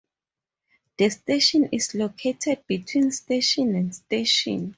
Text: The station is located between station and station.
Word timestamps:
The 0.97 1.09
station 1.11 1.69
is 1.71 1.93
located 1.93 2.65
between 2.65 3.11
station 3.11 3.75
and 3.75 3.93
station. 3.93 4.69